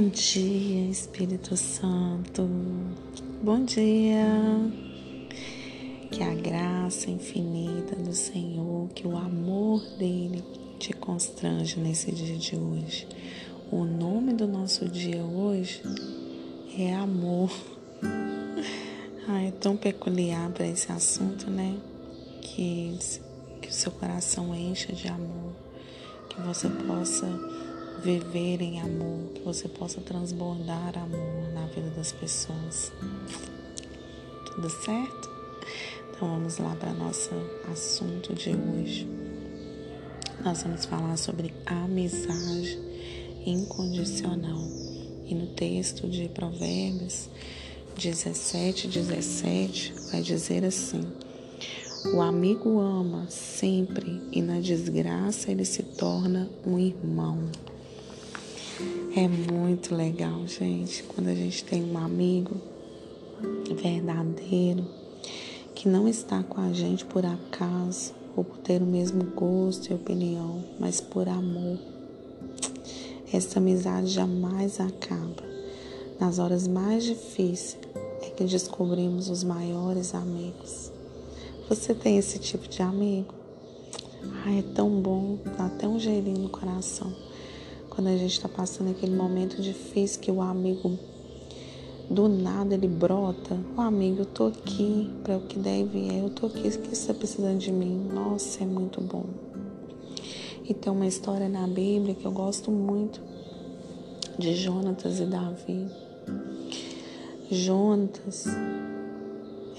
[0.00, 2.48] Bom dia, Espírito Santo.
[3.42, 4.24] Bom dia.
[6.08, 10.44] Que a graça infinita do Senhor, que o amor dele
[10.78, 13.08] te constrange nesse dia de hoje.
[13.72, 15.82] O nome do nosso dia hoje
[16.78, 17.50] é amor.
[19.26, 21.76] Ah, é tão peculiar para esse assunto, né?
[22.40, 22.96] Que,
[23.60, 25.54] que o seu coração encha de amor,
[26.28, 27.26] que você possa
[28.02, 32.92] viver em amor, que você possa transbordar amor na vida das pessoas.
[34.46, 35.30] Tudo certo?
[36.10, 37.30] Então vamos lá para nosso
[37.70, 39.06] assunto de hoje.
[40.44, 42.78] Nós vamos falar sobre amizade
[43.44, 44.60] incondicional.
[45.26, 47.28] E no texto de Provérbios
[47.96, 51.00] 17, 17, vai dizer assim:
[52.14, 57.50] O amigo ama sempre e na desgraça ele se torna um irmão.
[59.16, 62.56] É muito legal, gente, quando a gente tem um amigo
[63.74, 64.86] verdadeiro
[65.74, 69.94] que não está com a gente por acaso ou por ter o mesmo gosto e
[69.94, 71.76] opinião, mas por amor.
[73.32, 75.42] Essa amizade jamais acaba.
[76.20, 77.76] Nas horas mais difíceis
[78.22, 80.92] é que descobrimos os maiores amigos.
[81.68, 83.34] Você tem esse tipo de amigo?
[84.46, 87.27] Ah, é tão bom, dá até um jeirinho no coração
[87.98, 90.96] quando a gente está passando aquele momento difícil que o amigo
[92.08, 93.58] do nada ele brota.
[93.76, 96.70] O amigo, eu tô aqui para o que deve é, eu tô aqui, o que
[96.70, 98.08] você está precisando de mim?
[98.14, 99.24] Nossa, é muito bom.
[100.64, 103.20] E tem uma história na Bíblia que eu gosto muito
[104.38, 105.88] de Jonatas e Davi.
[107.50, 108.46] Jonatas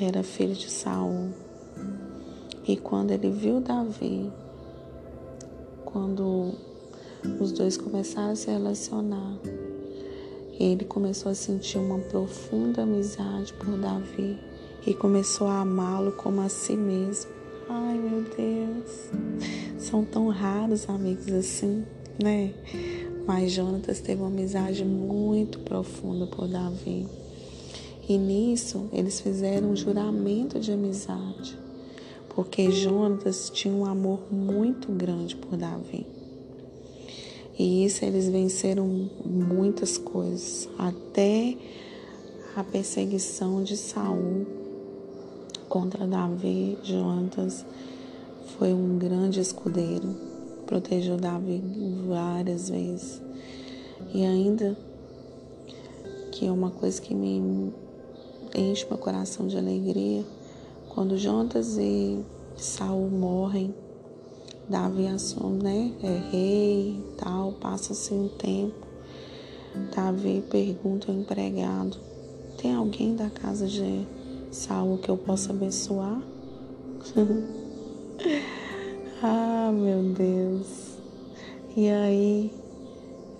[0.00, 1.32] era filho de Saul.
[2.66, 4.32] E quando ele viu Davi,
[5.84, 6.54] quando
[7.40, 9.38] os dois começaram a se relacionar.
[10.58, 14.38] Ele começou a sentir uma profunda amizade por Davi
[14.86, 17.30] e começou a amá-lo como a si mesmo.
[17.68, 19.10] Ai, meu Deus,
[19.78, 21.84] são tão raros amigos assim,
[22.22, 22.54] né?
[23.26, 27.06] Mas Jonatas teve uma amizade muito profunda por Davi.
[28.08, 31.58] E nisso eles fizeram um juramento de amizade,
[32.28, 36.15] porque Jonatas tinha um amor muito grande por Davi.
[37.58, 41.56] E isso eles venceram muitas coisas, até
[42.54, 44.46] a perseguição de Saul
[45.68, 47.64] contra Davi, Jonatas
[48.58, 50.14] foi um grande escudeiro,
[50.66, 51.62] protegeu Davi
[52.06, 53.20] várias vezes.
[54.14, 54.76] E ainda
[56.32, 57.72] que é uma coisa que me
[58.54, 60.24] enche meu coração de alegria,
[60.90, 62.18] quando Jonatas e
[62.56, 63.74] Saul morrem,
[64.68, 65.92] Davi assume, né?
[66.02, 68.84] É rei tal, passa-se um tempo.
[69.94, 71.96] Davi pergunta ao empregado:
[72.58, 74.04] tem alguém da casa de
[74.50, 76.20] Saul que eu possa abençoar?
[79.22, 80.96] ah, meu Deus.
[81.76, 82.52] E aí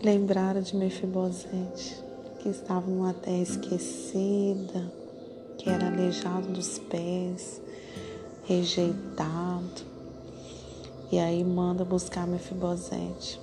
[0.04, 2.00] lembraram de Mefibosete,
[2.38, 4.92] que estava numa terra esquecida,
[5.58, 7.60] que era aleijado dos pés,
[8.44, 9.85] rejeitado
[11.10, 13.40] e aí manda buscar Mefibosete.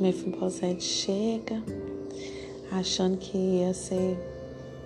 [0.00, 1.62] Mefibosete chega
[2.72, 4.18] achando que ia ser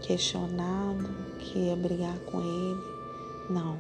[0.03, 1.09] questionado,
[1.39, 2.81] que ia brigar com ele.
[3.49, 3.79] Não.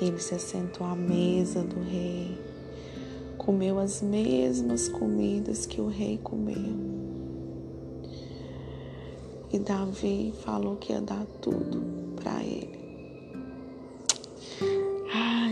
[0.00, 2.38] Ele se assentou à mesa do rei,
[3.36, 6.76] comeu as mesmas comidas que o rei comeu.
[9.52, 11.82] E Davi falou que ia dar tudo
[12.14, 12.87] para ele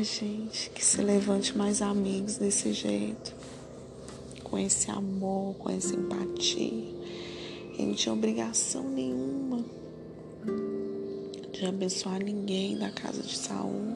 [0.03, 3.35] gente, que se levante mais amigos desse jeito,
[4.43, 6.97] com esse amor, com essa empatia.
[7.75, 9.65] Ele não tinha obrigação nenhuma
[11.53, 13.95] de abençoar ninguém da casa de Saul,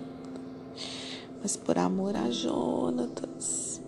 [1.42, 3.80] mas por amor a Jonatas,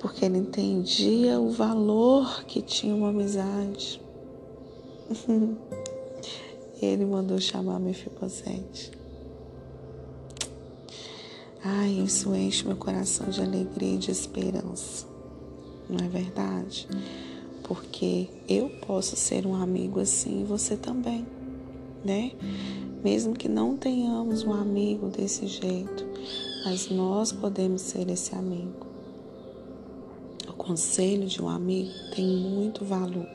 [0.00, 4.00] porque ele entendia o valor que tinha uma amizade.
[6.82, 8.97] ele mandou chamar Mefibosete.
[11.70, 15.06] Ai, isso enche meu coração de alegria e de esperança.
[15.86, 16.88] Não é verdade?
[17.62, 21.26] Porque eu posso ser um amigo assim e você também,
[22.02, 22.32] né?
[23.04, 26.06] Mesmo que não tenhamos um amigo desse jeito,
[26.64, 28.86] mas nós podemos ser esse amigo.
[30.48, 33.28] O conselho de um amigo tem muito valor.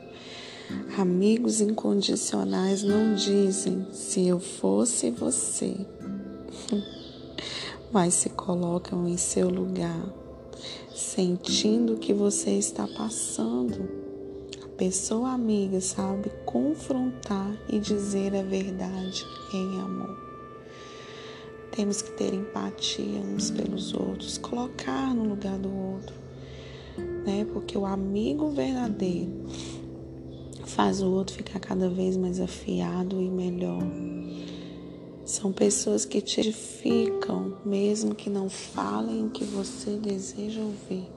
[0.98, 5.76] Amigos incondicionais não dizem se eu fosse você.
[7.94, 10.04] mas se colocam em seu lugar
[10.92, 13.88] sentindo o que você está passando.
[14.64, 20.18] A pessoa amiga sabe confrontar e dizer a verdade em amor.
[21.70, 26.16] Temos que ter empatia uns pelos outros, colocar no lugar do outro,
[27.24, 27.46] né?
[27.52, 29.32] Porque o amigo verdadeiro
[30.64, 33.82] faz o outro ficar cada vez mais afiado e melhor.
[35.24, 41.08] São pessoas que te edificam, mesmo que não falem o que você deseja ouvir,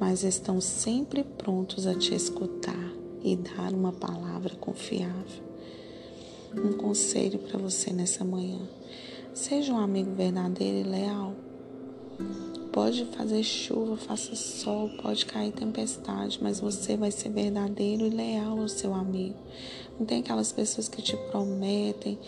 [0.00, 5.42] mas estão sempre prontos a te escutar e dar uma palavra confiável.
[6.54, 8.58] Um conselho para você nessa manhã:
[9.34, 11.34] seja um amigo verdadeiro e leal.
[12.72, 18.58] Pode fazer chuva, faça sol, pode cair tempestade, mas você vai ser verdadeiro e leal
[18.58, 19.36] ao seu amigo.
[20.00, 22.18] Não tem aquelas pessoas que te prometem,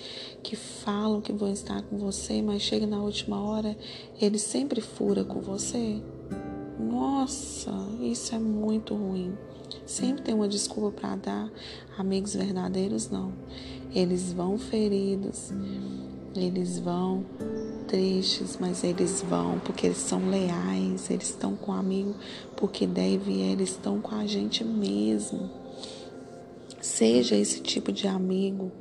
[0.43, 3.75] que falam que vão estar com você, mas chega na última hora,
[4.21, 6.03] ele sempre fura com você.
[6.79, 9.33] Nossa, isso é muito ruim.
[9.87, 11.53] Sempre tem uma desculpa para dar.
[11.97, 13.33] Amigos verdadeiros, não.
[13.95, 15.51] Eles vão feridos,
[16.37, 17.25] eles vão
[17.95, 22.13] tristes, mas eles vão porque eles são leais, eles estão com o amigo
[22.57, 25.49] porque deve, eles estão com a gente mesmo.
[26.81, 28.73] Seja esse tipo de amigo,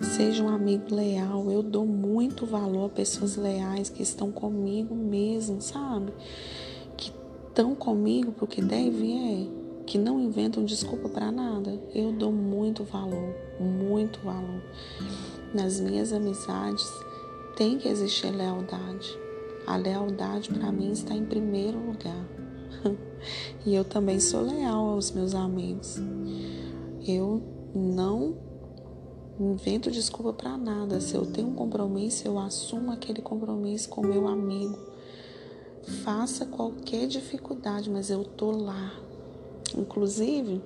[0.00, 1.50] seja um amigo leal.
[1.50, 6.10] Eu dou muito valor a pessoas leais que estão comigo mesmo, sabe?
[6.96, 7.12] Que
[7.48, 9.46] estão comigo porque deve é,
[9.84, 11.78] que não inventam desculpa para nada.
[11.94, 14.62] Eu dou muito valor, muito valor.
[15.52, 16.90] Nas minhas amizades,
[17.56, 19.18] tem que existir lealdade.
[19.66, 22.28] A lealdade para mim está em primeiro lugar.
[23.64, 25.98] e eu também sou leal aos meus amigos.
[27.06, 27.42] Eu
[27.74, 28.36] não
[29.38, 31.00] invento desculpa para nada.
[31.00, 34.78] Se eu tenho um compromisso, eu assumo aquele compromisso com meu amigo.
[36.02, 38.92] Faça qualquer dificuldade, mas eu tô lá.
[39.76, 40.62] Inclusive,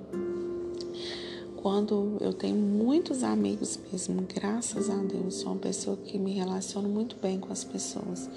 [1.61, 6.87] quando eu tenho muitos amigos mesmo, graças a Deus, sou uma pessoa que me relaciono
[6.87, 8.29] muito bem com as pessoas.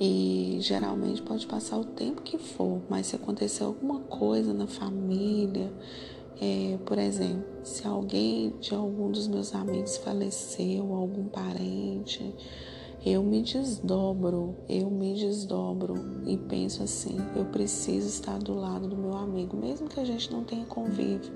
[0.00, 5.72] E geralmente pode passar o tempo que for, mas se acontecer alguma coisa na família,
[6.40, 12.32] é, por exemplo, se alguém de algum dos meus amigos faleceu, algum parente,
[13.04, 15.94] eu me desdobro, eu me desdobro
[16.28, 20.30] e penso assim: eu preciso estar do lado do meu amigo, mesmo que a gente
[20.30, 21.32] não tenha convívio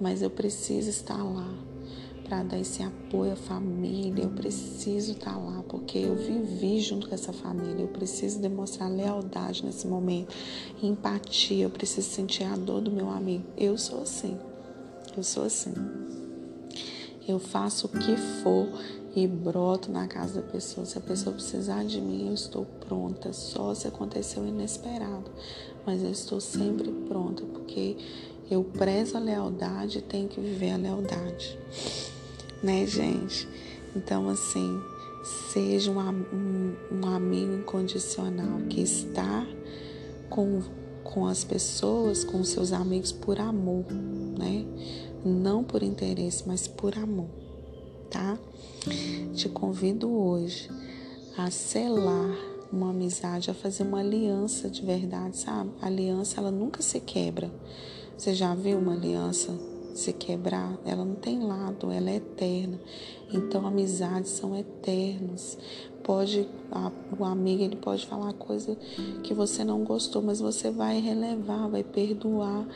[0.00, 1.52] mas eu preciso estar lá
[2.24, 4.24] para dar esse apoio à família.
[4.24, 7.82] Eu preciso estar lá porque eu vivi junto com essa família.
[7.82, 10.34] Eu preciso demonstrar lealdade nesse momento,
[10.82, 11.64] empatia.
[11.64, 13.44] Eu preciso sentir a dor do meu amigo.
[13.56, 14.38] Eu sou assim.
[15.16, 15.74] Eu sou assim.
[17.26, 18.68] Eu faço o que for
[19.14, 20.84] e broto na casa da pessoa.
[20.84, 23.32] Se a pessoa precisar de mim, eu estou pronta.
[23.32, 25.30] Só se aconteceu inesperado,
[25.86, 27.96] mas eu estou sempre pronta porque
[28.50, 31.58] eu prezo a lealdade e tenho que viver a lealdade.
[32.62, 33.48] Né, gente?
[33.96, 34.80] Então, assim,
[35.52, 39.46] seja um, um, um amigo incondicional que está
[40.28, 40.62] com,
[41.02, 43.84] com as pessoas, com seus amigos por amor,
[44.38, 44.64] né?
[45.24, 47.28] Não por interesse, mas por amor,
[48.10, 48.38] tá?
[49.34, 50.70] Te convido hoje
[51.36, 52.36] a selar
[52.70, 55.70] uma amizade, a fazer uma aliança de verdade, sabe?
[55.80, 57.50] A aliança, ela nunca se quebra.
[58.16, 59.52] Você já viu uma aliança
[59.94, 60.78] se quebrar?
[60.84, 62.78] Ela não tem lado, ela é eterna.
[63.32, 65.58] Então, amizades são eternas.
[66.02, 68.76] Pode, a, o amigo ele pode falar coisa
[69.22, 72.66] que você não gostou, mas você vai relevar, vai perdoar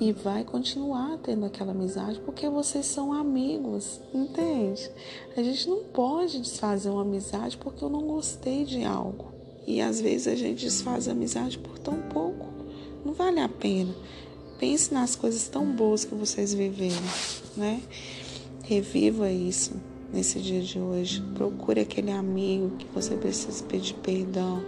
[0.00, 4.90] e vai continuar tendo aquela amizade porque vocês são amigos, entende?
[5.36, 9.32] A gente não pode desfazer uma amizade porque eu não gostei de algo.
[9.66, 12.46] E às vezes a gente desfaz a amizade por tão pouco.
[13.04, 13.94] Não vale a pena.
[14.58, 16.96] Pense nas coisas tão boas que vocês viveram,
[17.56, 17.80] né?
[18.64, 19.72] Reviva isso
[20.12, 21.22] nesse dia de hoje.
[21.34, 24.60] Procure aquele amigo que você precisa pedir perdão,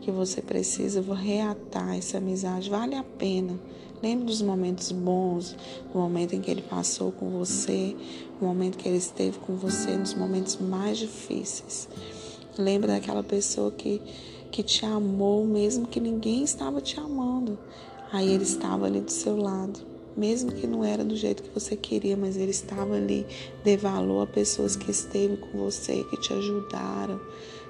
[0.00, 2.70] que você precisa reatar essa amizade.
[2.70, 3.58] Vale a pena.
[4.00, 5.56] Lembre dos momentos bons,
[5.92, 7.96] do momento em que ele passou com você,
[8.40, 11.88] o momento que ele esteve com você, nos momentos mais difíceis.
[12.56, 14.00] Lembre daquela pessoa que,
[14.52, 17.58] que te amou, mesmo que ninguém estava te amando.
[18.14, 19.80] Aí ele estava ali do seu lado,
[20.16, 23.26] mesmo que não era do jeito que você queria, mas ele estava ali,
[23.64, 27.20] dê valor a pessoas que esteve com você, que te ajudaram,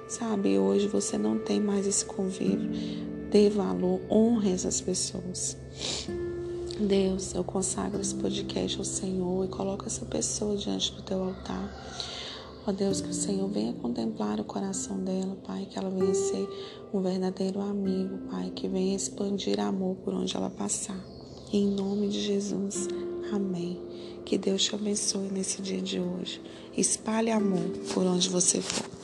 [0.07, 0.59] sabe?
[0.59, 2.69] Hoje você não tem mais esse convívio,
[3.31, 5.57] dê valor, honre essas pessoas.
[6.79, 11.73] Deus, eu consagro esse podcast ao Senhor e coloco essa pessoa diante do teu altar.
[12.67, 16.49] Ó Deus, que o Senhor venha contemplar o coração dela, Pai, que ela venha ser
[16.91, 20.99] um verdadeiro amigo, Pai, que venha expandir amor por onde ela passar.
[21.53, 22.87] Em nome de Jesus,
[23.31, 23.79] amém.
[24.25, 26.41] Que Deus te abençoe nesse dia de hoje.
[26.75, 28.94] Espalhe amor por onde você for.